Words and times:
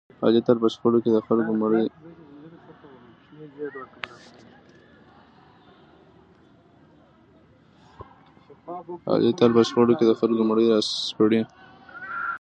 علي 0.25 0.41
تل 0.45 0.57
په 9.57 9.61
شخړو 9.69 9.93
کې 9.93 9.99
د 10.09 10.13
خلکو 10.19 10.39
مړي 10.49 10.65
را 10.71 10.79
سپړي. 11.07 11.41